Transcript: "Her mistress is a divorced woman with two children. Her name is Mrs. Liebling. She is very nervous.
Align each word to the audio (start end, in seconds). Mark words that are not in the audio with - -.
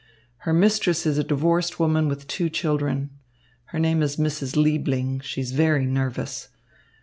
"Her 0.37 0.51
mistress 0.51 1.05
is 1.05 1.19
a 1.19 1.23
divorced 1.23 1.79
woman 1.79 2.07
with 2.07 2.25
two 2.25 2.49
children. 2.49 3.11
Her 3.65 3.77
name 3.77 4.01
is 4.01 4.17
Mrs. 4.17 4.55
Liebling. 4.55 5.19
She 5.21 5.41
is 5.41 5.51
very 5.51 5.85
nervous. 5.85 6.49